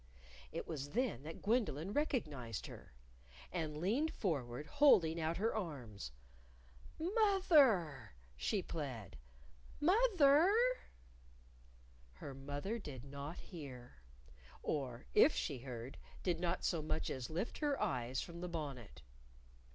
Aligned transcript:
It 0.51 0.67
was 0.67 0.89
then 0.97 1.21
that 1.21 1.43
Gwendolyn 1.43 1.93
recognized 1.93 2.65
her. 2.65 2.91
And 3.51 3.77
leaned 3.77 4.11
forward, 4.11 4.65
holding 4.65 5.21
out 5.21 5.37
her 5.37 5.53
arms. 5.53 6.11
"Moth 6.97 7.51
er!" 7.51 8.13
she 8.35 8.63
plead. 8.63 9.19
"Mother!" 9.79 10.51
Her 12.13 12.33
mother 12.33 12.79
did 12.79 13.03
not 13.03 13.37
hear. 13.37 13.97
Or, 14.63 15.05
if 15.13 15.35
she 15.35 15.59
heard, 15.59 15.99
did 16.23 16.39
not 16.39 16.63
so 16.63 16.81
much 16.81 17.11
as 17.11 17.29
lift 17.29 17.59
her 17.59 17.79
eyes 17.79 18.21
from 18.21 18.41
the 18.41 18.49
bonnet. 18.49 19.03